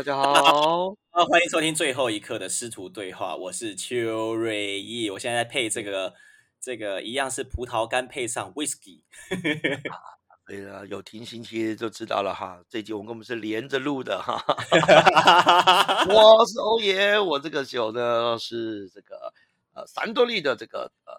[0.00, 6.14] 大家好，啊， 欢迎收听最后一刻的师徒对话，我是邱瑞义，我现在在配这个
[6.58, 9.02] 这个一样是葡萄干配上 whisky，
[10.46, 14.42] 对了，有听星期就知道了哈，这集我们跟我们是连着录的哈，
[16.08, 19.30] 我是欧爷，我这个酒呢是这个
[19.74, 21.12] 呃三多利的这个呃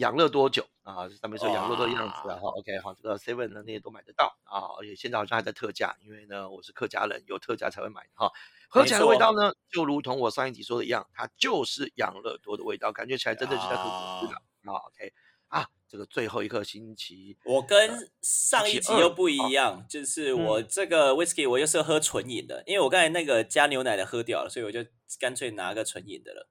[0.00, 8.32] 养乐多酒啊，上面说养乐多的样子啊哈，OK 好，这个 Seven 呢那些都买得到啊，而且现在好像还在特价，因为呢我是客家人，有特价才会买哈。
[8.68, 14.78] 喝起来的味道呢，就如同我上一集说的一样，它就是养乐多的味道，感觉起来真的是在喝果汁的啊。
[14.86, 15.12] OK
[15.48, 24.84] 啊，这个最后一个星期，我跟上一集又不一样，就是我这个 whisky 我又是喝纯饮的，因为我刚才那个加牛奶的喝掉了，所以我就
[25.18, 26.48] 干脆拿个纯饮的了。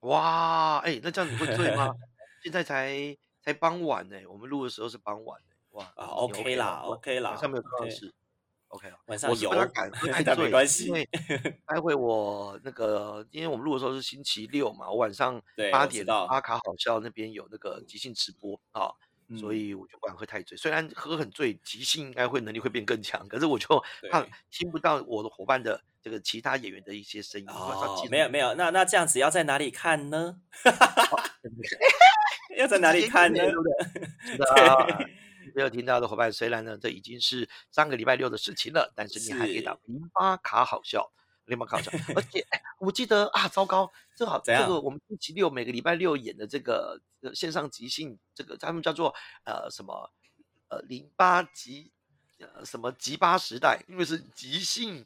[0.00, 1.94] 哇，哎，那这样你会醉吗？
[2.42, 5.46] 现在才才傍晚呢，我们录的时候是傍晚呢。
[5.72, 8.12] 哇啊，OK 啦，OK 啦，晚上没有考试。
[8.68, 11.08] OK 晚上有赶 太没关系，因为
[11.66, 18.92] 待会我那个，因为我们录的时候是星期六嘛，我晚上八点阿卡好笑那边有那个即兴直播啊，
[19.38, 20.56] 所以我就不敢喝太醉。
[20.56, 23.66] 虽然喝很醉，即兴应该会能力会变更强，可是我就
[24.08, 27.48] 怕听不到我的伙伴的这个其他演员的一些声音。
[27.48, 30.40] 哦，没有没有，那那这样子要在哪里看呢？
[32.60, 33.40] 要在哪里看呢？
[34.36, 35.16] 对。
[35.52, 41.10] 没有听到的伙伴，虽然呢，这已经是上个礼拜六的事情了，但是你还可以打零八卡好笑，
[41.46, 41.90] 零八卡好笑。
[42.14, 42.46] 而且，
[42.78, 47.00] 我记得啊，糟糕，正好这个我们星期六每个礼拜六演的这个
[47.34, 49.12] 线上即兴，这个他们叫做
[49.44, 50.12] 呃什么
[50.68, 51.90] 呃零八即
[52.38, 55.04] 呃什么即八时代，因为是即兴，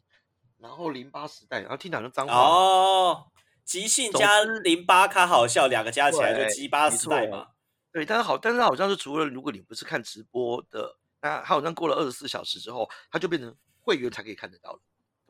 [0.58, 3.26] 然后零八时代，然后听起来像脏话哦，
[3.64, 7.48] 即兴加零八卡好笑两个加起来就即八时代嘛。
[7.92, 14.80] 对，但是好，但是好像是除了如果你不是看直播的，那他好像过了二十四小时之后，他就变成会员才可以看得到了。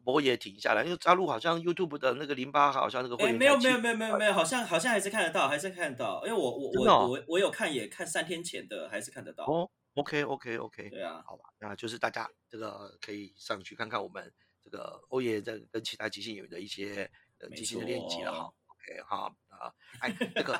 [0.07, 3.35] 我也停下来，因为加入好像 YouTube 的那个零八，好像那个会员。
[3.35, 6.23] 没有没有没有没有没有，好像好像还是看得到，还是看得到。
[6.27, 9.45] 因为我我我我我有看，也看三天前的，还是看得到。
[9.45, 14.31] 哦，OK OK OK，对啊，好吧，那就是大家这个可以上去看看我们
[14.63, 17.11] 这个欧爷在跟其他即兴演员的一些
[17.55, 18.53] 即兴的练习了哈。
[18.69, 20.59] OK 哈啊，哎这个。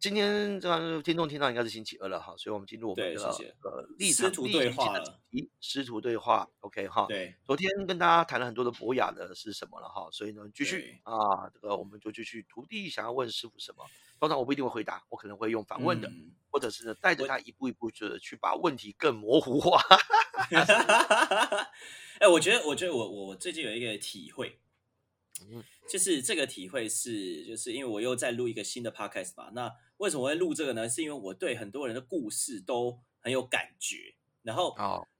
[0.00, 3.22] 今天这个听众听到应该是星期二了哈，所以我们进入我们的
[3.62, 5.18] 呃立场立对话了。
[5.62, 7.06] 师徒对话，OK 哈。
[7.08, 13.82] 对，昨天跟大家谈了很多的博雅的是什么了哈，所以呢继续啊，这个我们就继续徒弟想要问师傅什么，
[14.20, 16.12] 通常我不一定会回答，我可能会用反问的，
[16.50, 19.80] 或者是呢带着他一步一步的去把问题更模糊化。
[22.20, 24.58] 哎，我觉得，我觉得我我最近有一个体会。
[25.88, 29.50] 就是这个体会是，就是因为我又在录一个新的 podcast 嘛。
[29.54, 30.88] 那为什么会录这个呢？
[30.88, 34.14] 是因为我对很多人的故事都很有感觉。
[34.42, 34.74] 然后，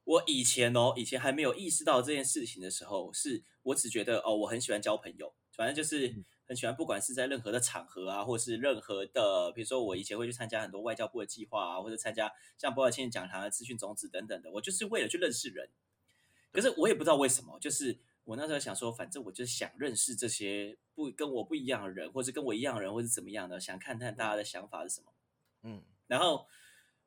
[0.05, 6.15] 我以前哦，以前还没有意识到这件事情的时候，是我只觉得哦，我很喜欢交朋友，反正就是
[6.47, 15.71] 很喜欢，不管是在任何的场合啊，或是任何的，比如说我以前会去参加很多外交部的计划啊，或者参加像博尔钦讲堂的资讯种子等等的，我就是为了去认识人。
[16.53, 17.99] 可是我也不知道为什么，就是。
[18.25, 25.13] 我那时候想说，反正我就想认识这些不跟我不一样的人，或者跟我一样的人，或者怎么样的，想看看大家的想法是什么。
[25.63, 26.47] 嗯，然后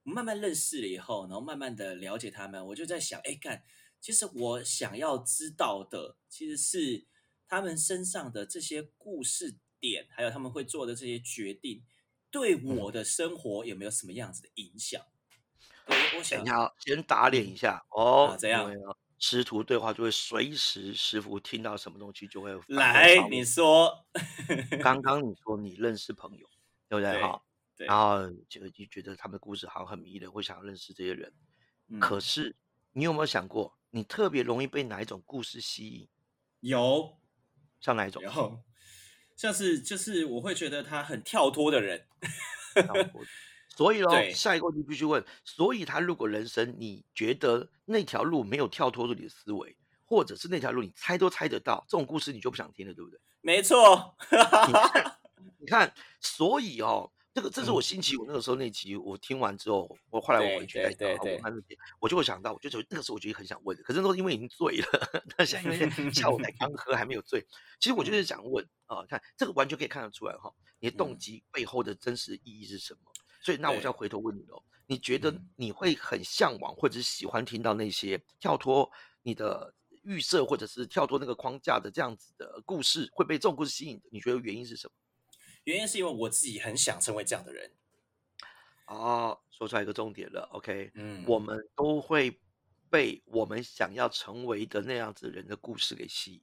[0.04, 3.64] 慢慢认识了以后，然后慢慢的了解他们，我就在想，哎，干，
[4.00, 7.06] 其实我想要知道的，其实是
[7.48, 11.84] 他们身上的这些故事点，还有他们会做的这些决定，
[12.30, 15.04] 对我的生活有没有什么样子的影响？
[15.88, 18.72] 我我想要先打脸一下哦，怎样？
[19.20, 23.16] 师徒对话就会随时，师傅听到什么东西就会来。
[23.30, 24.06] 你说，
[24.82, 26.48] 刚 刚你说你认识朋友，
[26.88, 27.22] 对不对？
[27.22, 27.42] 哈，
[27.78, 31.34] 然后就就觉得他们的故事好像很迷人，会想要认识这些人。
[32.00, 32.56] 可是
[32.94, 36.08] 你有没有想过，你特别容易被哪一种故事吸引？
[36.60, 37.18] 有，
[37.80, 38.22] 像哪一种？
[38.22, 38.64] 有，
[39.36, 42.08] 像是就是我会觉得他很跳脱的人。
[43.78, 53.20] 所以喽，下一个问题必须问：所以他如果人生你觉得那条路没有跳脱出你的思维，或者是那条路你猜都猜得到，这种故事你就不想听了，对不对？
[53.42, 54.16] 没错。
[55.60, 67.46] 你看， 所以哦，这个这是我星期五那个时候那集，我听完之后，我后来我回去再讲，我看那集，我就会想到，我就觉得那个时候我觉得很想问，可是那时候因为已经醉了，那现在因为下午才 刚喝，还没有醉。
[67.80, 73.00] 其实我就是想问啊，看这个完全可以看得出来哈，你的动机背后的真实意义是什么？
[73.42, 74.62] 所以，那我就要回头问你喽。
[74.86, 78.90] 你觉得你会很向往，或者是喜欢听到那些跳脱
[79.22, 79.74] 你的
[80.04, 84.02] 预设，或者是跳脱那个框架的这样子的故事，会被这种故事吸引？
[84.10, 84.94] 你觉得原因是什么？
[85.66, 87.70] 原因是因为我自己很想成为这样的人。
[88.86, 90.48] 哦，说出来一个重点了。
[90.54, 92.40] OK，嗯，我们都会
[92.90, 96.42] 被我们想要成为的那样子人的故事给吸引。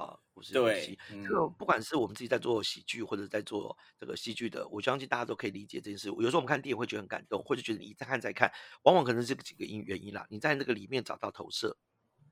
[0.00, 0.98] 啊，故事对戏。
[1.22, 6.08] 这个不管是我们自己在做喜剧，或者在做这个戏剧的，我相信大家都可以理解这件事。
[6.08, 8.50] 有时候我们看电影会觉得很感动，或者觉得你再看再看，
[8.84, 10.26] 往往可能是这几个因原因啦。
[10.30, 11.76] 你在那个里面找到投射，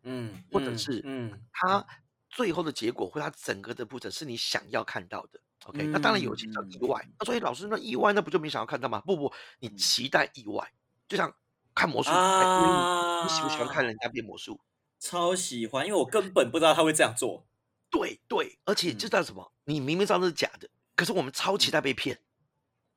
[0.05, 1.87] 嗯，或者是嗯，他
[2.31, 5.41] 最后的结果或他整个的步骤是你想要看到的。
[5.65, 7.05] OK，那当然有些叫意外。
[7.19, 10.73] 那所以，老师，那意外那不就没想要看到吗？”不不，你期待意外，
[11.09, 11.35] 就像
[11.75, 14.61] 看魔术，你喜不喜欢看人家变魔术？
[15.01, 17.48] 超喜欢，因为我根本不知道他会这样做。
[17.91, 19.53] 对对，而且知道什么？
[19.65, 22.19] 你明明知道那是假的，可是我们超期待被骗。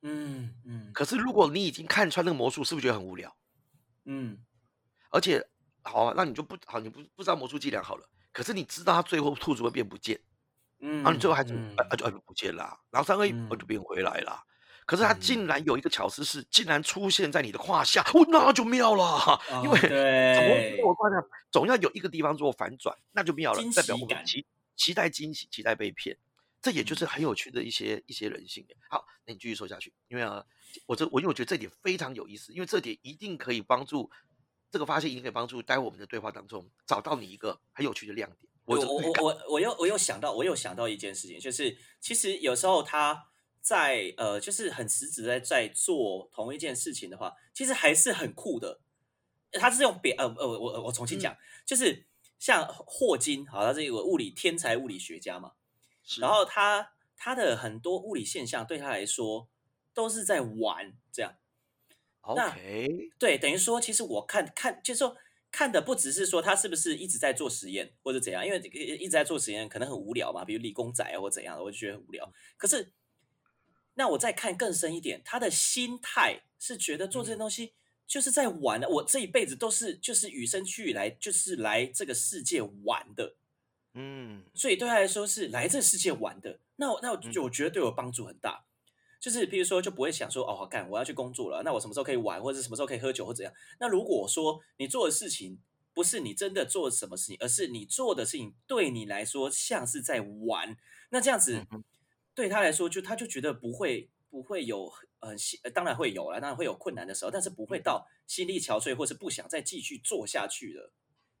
[0.02, 0.90] 嗯嗯。
[0.92, 3.34] 可是如果你已经看穿那个魔术，是不是觉得很无聊？
[4.04, 4.38] 嗯。
[5.10, 5.46] 而且，
[5.82, 8.08] 好啊，那你就不好，你不不知道魔术伎俩好了。
[8.32, 10.18] 可是你知道他最后兔子会变不见，
[10.80, 14.42] 嗯，然后你最后还是啊就啊就不见了，然后三个我就变回来了。
[14.86, 21.18] 可是他竟然有一个巧思是，竟然出现在你的胯下，哦，那就妙了，因为对，我发现
[21.50, 24.44] 总要有一个地方做反转，那就妙了，代表我们期
[24.82, 26.18] 期待惊喜，期待被骗，
[26.60, 28.66] 这也就是很有趣的一些一些人性。
[28.90, 30.44] 好，那你继续说下去，因为啊，
[30.86, 34.10] 我这我因为我觉得这点非常有意思，因为这点一定可以帮助
[34.72, 38.50] 这个发现，一定可以帮助待会我们的对话当中找到你一个很有趣的亮点。
[38.64, 43.28] 我我我我我又我又想到，我又想到一件事情，就是其实有时候他。
[43.64, 48.80] 在呃，就是很实质在在做同一件事情的话，其实还是很酷的。
[49.52, 51.32] 他是用别呃呃，我我重新讲，
[51.64, 52.04] 就是
[52.42, 55.52] 像霍金，好，他是一个物理天才物理学家嘛。
[56.18, 59.48] 然后他他的很多物理现象对他来说
[59.94, 61.36] 都是在玩这样。
[62.22, 65.16] OK，对，等于说，其实我看看，就是说
[65.52, 72.32] 看的不只是说他是不是一直在做实验或者怎样，因为一直在做实验可能很无聊嘛，比如理工仔啊或怎样的，我就觉得很无聊。
[72.56, 72.92] 可是。
[73.94, 77.74] 那我再看更深一点，他的心态是觉得做这些东西
[78.06, 78.88] 就是在玩的。
[78.88, 83.34] 我这一辈子都是就是与生俱来，就是来这个世界玩的，
[83.94, 86.58] 嗯，所以对他来说是来这个世界玩的。
[86.76, 88.64] 那我那我就我觉得对我帮助很大，
[89.20, 93.52] 就是比如说就不会想说哦，干我要去工作了，那我什么时候可以玩，或者什么时候可以喝酒或怎样？
[93.78, 95.58] 那如果说你做的事情
[95.94, 100.76] 不是你真的做什么事情，而是你做的事情对你来说像是在玩，
[101.10, 101.66] 那这样子。
[102.34, 110.90] 对他来说，就他就觉得不会不会有很呃，当然会有啦，当然会有困难的时候，但是不会到心力憔悴或是不想再继续做下去的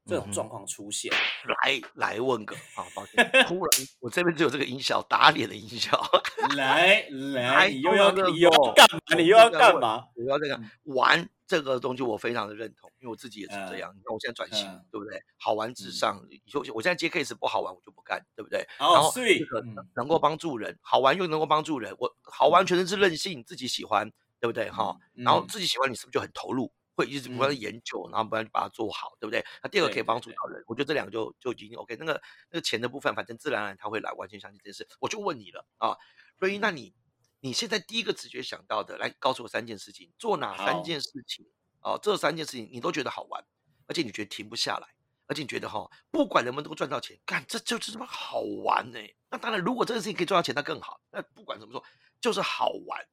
[0.06, 1.10] 这种状况出现。
[1.64, 5.98] 来来问个啊，抱歉，突然我这边只有这个音效打脸的音效。
[6.54, 9.16] 来来，你又要你又要干嘛？
[9.16, 10.08] 你又要干嘛？
[10.14, 11.26] 我要这个玩。
[11.52, 13.92] 这个东西我非常的认同，因为我自己也是这样。
[13.94, 15.22] 你看我现在转型，对不对？
[15.36, 16.18] 好玩至上。
[16.30, 18.66] 以后我现在接 case 不好玩，我就不干，对不对？
[18.78, 19.62] 然后这个
[19.94, 24.10] 能够帮助人，好玩又能够帮助人，我好玩全是任性，自己喜欢，
[24.40, 24.70] 对不对？
[24.70, 24.96] 哈。
[25.12, 29.44] 然后自己喜欢，你是不是就很投入，会一直不断的研究，然后不断把它做好，对不对？
[29.62, 31.94] 那第二个可以帮助到人，我觉得这两个就就已经 OK。
[31.96, 34.88] 那个那个钱的部分，反正自然而然他会来，完全相信这件事。
[35.00, 35.98] 我就问你了啊，
[36.38, 36.94] 瑞英，那你
[37.44, 41.44] 你现在第一个直觉想到的，来告诉我三件事情，做哪三件事情？
[41.80, 43.44] 哦，这三件事情你都觉得好玩，
[43.88, 44.86] 而且你觉得停不下来，
[45.26, 49.00] 而且你觉得哈，不管能不能够赚到钱，干这就是这么好玩呢。
[49.28, 51.00] 那当然，如果这件事情可以赚到钱，那更好。
[51.10, 51.84] 那不管怎么说，
[52.20, 53.04] 就是好玩。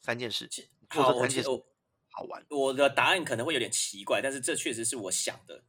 [0.00, 1.42] 三件事情，好，我觉
[2.08, 2.46] 好玩。
[2.48, 5.62] 我的答案可能会有点奇怪，但是这确实是我想的。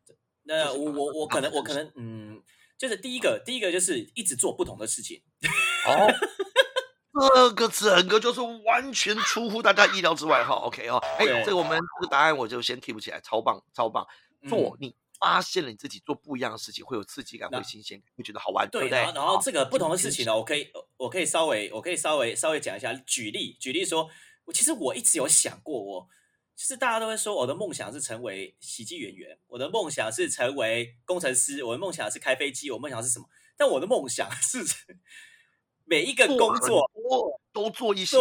[0.44, 2.42] 那我我我可能我可能嗯，
[2.78, 5.22] 就是第一个，第一个就是一直做不同的事情。
[5.86, 6.08] 哦。
[7.20, 14.06] 这个整个就是完全出乎大家意料之外哈， OK 哦，哎，这个我们这个答案我就先提不起来，超棒超棒。
[14.48, 19.00] 做你发现了你自己做不一样的事情，会有刺激感，会新鲜，会觉得好玩，对不对？
[19.00, 24.08] 然后这个不同的事情呢，我可以我可以稍微我可以稍微稍微讲一下，举例举例说，
[24.46, 26.08] 我其实我一直有想过，我
[26.56, 33.28] 其实大家都会说我的梦想是成为喜剧演员，我的梦想是成为工程师，我的梦想是开飞机，我梦想是什么？
[33.58, 34.64] 但我的梦想是。
[35.90, 36.90] 每一个工作
[37.54, 38.18] 都做一些，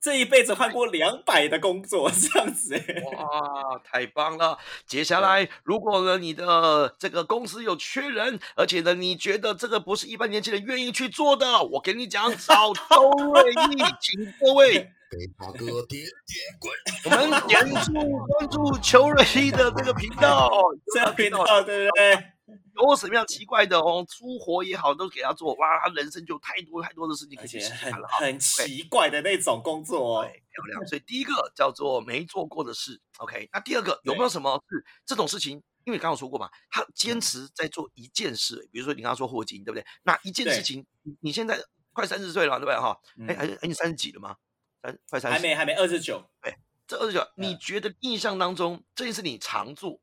[0.00, 2.74] 这一辈子换过两百的工作，这样子。
[3.12, 4.56] 哇，太棒了！
[4.86, 14.90] 接下来，如果呢你的这个公司有缺人，而且呢你觉得这个不是一般年轻人愿意去做的，我跟你讲，找周瑞义，请各位。
[15.10, 16.72] 给大哥点点关
[17.04, 20.48] 我们点注关注邱瑞义的这个频道，
[20.94, 22.14] 这个频道对不对？
[22.74, 30.86] 有什么样奇怪的哦，出活也好，都给他做哇，他人生就太多太多的事情可以很很奇怪的那种工作，对，漂亮。
[30.86, 33.48] 所以第一个叫做没做过的事，OK。
[33.52, 35.62] 那第二个有没有什么是这种事情？
[35.84, 39.84] 因为刚刚说过嘛，他坚持在做一件事，比如说你刚刚说霍金，对不对？
[40.02, 40.86] 那一件事情，
[41.20, 41.58] 你现在
[41.92, 42.76] 快三十岁了，对不对？
[42.76, 44.36] 哈，哎，还是哎，你三十几了吗？
[44.82, 46.22] 三快三十，还没还没二十九。
[46.42, 46.54] 对，
[46.86, 50.00] 这二十九，你觉得印象当中这件事你常做？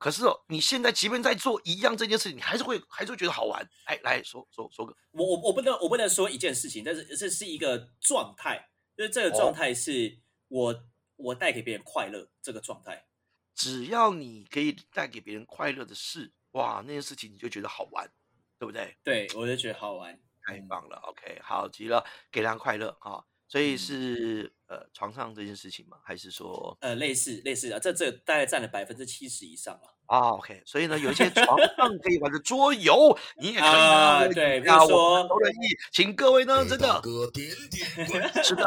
[0.00, 3.62] 可是哦，你现在即便在做一样这件事情，你还是会还是会觉得好玩。
[3.84, 10.84] 哎，来说说说个，我我我不能我不能说一件事情，但是这是一个状态，就是这个状态是我
[11.16, 13.06] 我带给别人快乐这个状态。
[13.54, 18.10] 只要你可以带给别人快乐的事，哇，那件事情你就觉得好玩，
[18.58, 18.96] 对不对？
[19.04, 20.96] 对，我就觉得好玩，太棒了。
[21.08, 22.02] OK，好极了，
[22.32, 23.22] 给人快乐啊。
[23.48, 25.98] 所以是呃床上这件事情吗？
[26.02, 27.78] 还是说呃类似类似的？
[27.80, 29.96] 这这大概占了百分之七十以上了。
[30.06, 34.26] 啊，OK，所以呢，有一些床上可以玩的桌游，你也可以啊。
[34.26, 35.54] 对，比如说都乐意，
[35.92, 38.64] 请各位呢，真的哥点点是的，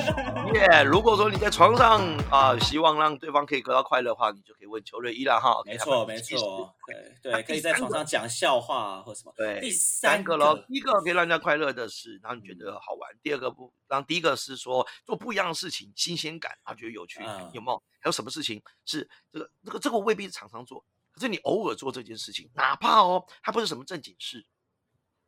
[0.54, 0.82] 耶！
[0.84, 2.00] 如果说你在床上
[2.30, 5.60] 啊，希望让对方可以得到快乐的话，你就可以问邱瑞一了哈。
[5.66, 6.74] 没错，没错，
[7.22, 9.34] 对对，可以在床上讲笑话或什么。
[9.36, 17.20] 对，第三个喽，第一个可以让人家快乐的事，然后你觉得好玩；第二个不，然后第一个是说做不一样的事情，新鲜感，啊，觉得有趣，
[17.52, 17.82] 有没有？
[18.00, 24.46] 还有什么事情是这个、这个、这个未必是常常做，可是你偶尔做这件事情，哪怕哦，它不是什么正经事，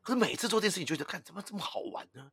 [0.01, 2.33] 可是每次做这件事情，就觉得看怎么这么好玩呢？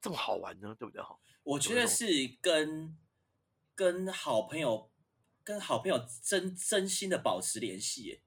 [0.00, 0.74] 这么好玩呢？
[0.78, 1.02] 对不对？
[1.02, 2.04] 哈，我觉得是
[2.40, 2.96] 跟
[3.74, 4.90] 跟好朋友、
[5.42, 8.22] 跟好朋友真真心的保持联系。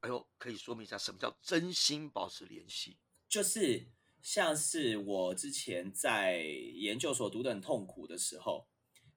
[0.00, 2.98] 哎呦，可以说明一下什么叫真心保持联系？
[3.28, 3.90] 就是
[4.22, 8.66] 像是我之前在研究所读的很痛苦的时候。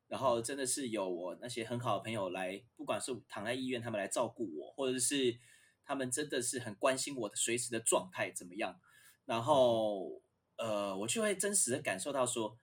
[0.10, 5.36] 然后真的是有我那些很好的朋友来，不管是躺在医院，他们来照顾我，或者是
[5.84, 8.80] 他们真的是很关心我的随时的状态怎么样。
[9.26, 10.22] 然后
[10.58, 12.56] 呃，我就会真实的感受到说，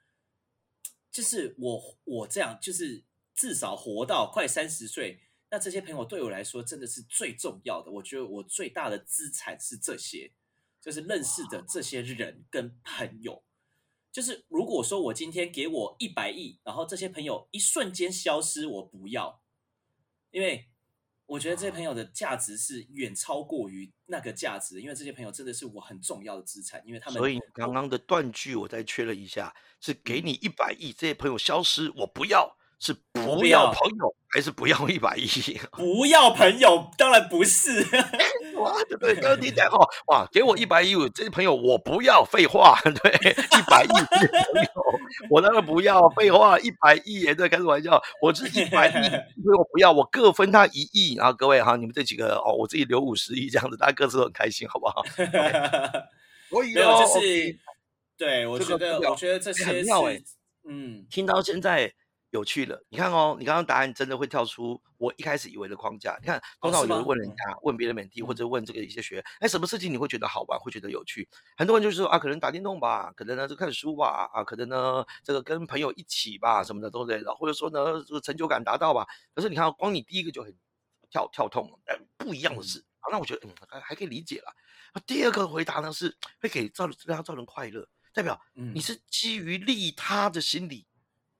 [1.10, 3.02] 就是我我这样，就是
[3.34, 5.20] 至少活到快三十岁，
[5.50, 7.90] 那这些朋友对我来说真的是最重要的。
[7.90, 10.32] 我觉得我最大的资产是这些，
[10.80, 13.42] 就是认识的这些人跟朋友。
[14.12, 19.40] 就是如果说我今天给我一百亿，然后这些朋友一瞬间消失，我不要，
[20.32, 20.68] 因为
[21.26, 27.18] 我觉得这些朋友的价值是远超过于那个价值，因为这些朋友真的是我很重要的资产，因为他们。
[27.18, 34.14] 所以刚刚的断句我再确认一下，是给你一百亿，这些朋友消失，我不要，是不要朋友。
[34.32, 35.26] 还是不要一百亿？
[35.74, 37.80] 不要朋友，当然不是。
[38.54, 43.10] 哇，对不对，刚刚你讲哈，哇，给我一百亿，这些朋友我不要，废话， 对，
[43.58, 44.70] 一百亿朋友，
[45.28, 49.10] 我当然不要，废话，一百亿也在开玩笑，我是一百亿，
[49.42, 55.04] 所以我不要，我各分他一亿，然后各位哈，你们这几个哦，我自己留五十亿这样子，大家各自都很开心，好不好？
[56.50, 57.58] 所以哦，就是，
[58.16, 60.22] 对我觉得，我觉得这些很妙哎，
[60.68, 61.92] 嗯，听到现在。
[62.30, 66.16] 有趣了，你看哦，你刚刚答案真的会跳出我一开始以为的框架。
[66.20, 71.28] 你看，通常我就会问人家，问别的免提，或者问这个一些学，哎，什么事情你会觉得好玩，会觉得有趣？
[71.56, 79.04] 很多人就是说啊，可能打电动吧，可能呢就看书吧，啊，可能呢这个跟朋友一起吧，什么的都类的，或者说呢这个成就感达到吧。
[79.34, 80.54] 可是你看，光你第一个就很
[81.10, 84.54] 跳跳痛，哎，不一样的事，那我觉得嗯还还可以理解了。
[84.94, 90.86] 那第二个回答呢是会给造让他造成快乐，代表你是基于利他的心理。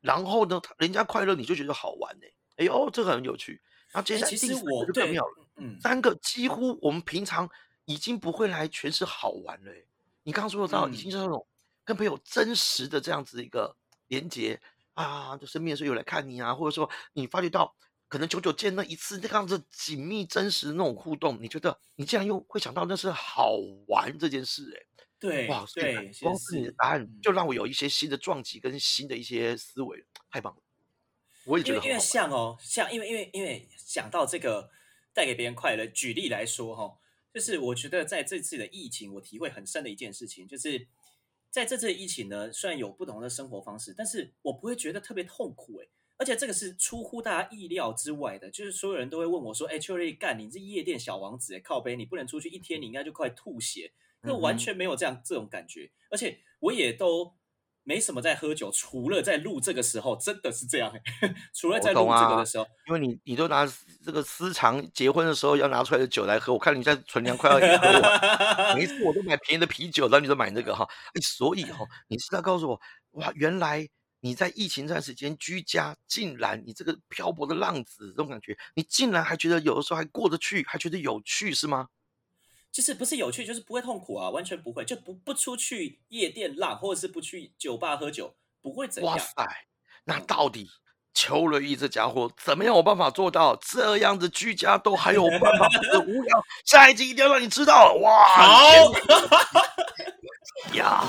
[0.00, 2.26] 然后呢，人家快乐你就觉得好玩呢。
[2.56, 3.60] 哎呦，这个很有趣。
[3.92, 5.46] 然后接下来第三个就更妙了。
[5.56, 7.48] 嗯，三个几乎我们平常
[7.84, 9.72] 已经不会来全是好玩了。
[10.22, 11.46] 你刚刚说到已经是那种
[11.84, 13.74] 跟朋友真实的这样子一个
[14.08, 14.60] 连接
[14.94, 17.74] 啊，就身边的时候有来看你啊，或者说你发觉到
[18.06, 23.54] 可能久久见那一次那样子紧密真实的那种互动，你觉得你竟然又会想到那是好
[23.88, 24.86] 玩这件事哎。
[25.20, 30.62] 对，哇，对，光是你的答案就让我有一些新的撞击跟新的一些思维，太棒了！
[31.44, 34.70] 我也觉得，因为像哦，像因为因为因为想到这个
[35.12, 36.98] 带给别人快乐，举例来说哈，
[37.34, 40.88] 就是我觉得在这次的疫情，我体会很深的一件事情，就是
[41.50, 45.86] 在这次疫情呢，虽然有不同的生活方式，但是我不会觉得特别痛苦哎，
[46.20, 53.90] 而且这个是出乎大家意料之外的，就是所有人都会问我说：“哎，秋瑞干，你是夜店小王子哎，靠背，你不能出去一天，你应该就快吐血。”
[54.22, 57.34] 那完全没有这样这种感觉，而且我也都
[57.84, 60.92] 没什么在喝酒，除了在录这个时候，真的是这样。
[61.56, 63.66] 除了在录这个的时候，因为你你都拿
[64.04, 70.86] 这个私藏结婚的时候要拿出来的酒来喝，我看你在存粮快要喝完，每一次我都买便宜的啤酒，然后你都买那个哈。
[71.14, 72.80] 哎，所以哈，你是在告诉我，
[73.12, 73.88] 哇，原来
[74.20, 81.88] 你在疫情这段时间居家，竟然你这个漂泊的浪子这种感觉，你竟然还觉得有的时候还过得去，还觉得有趣，是吗？
[82.70, 89.12] 就是不是有趣，就是不会痛苦啊，完全不会，就不不出去夜店浪，或者是不去酒吧喝酒，不会怎样。
[89.12, 89.44] 哇塞，
[90.04, 90.70] 那到底
[91.12, 96.44] 邱瑞义这家伙怎么样有办法做到这样子居家都还有办法的无聊？
[96.64, 98.24] 下一集一定要让你知道，哇！
[98.36, 98.92] 好
[100.74, 101.02] 呀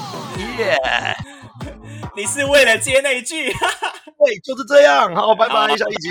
[0.57, 0.75] 耶！
[2.15, 3.51] 你是为了接那一句？
[4.17, 5.15] 对，就是这样。
[5.15, 6.09] 好，拜拜，下一集。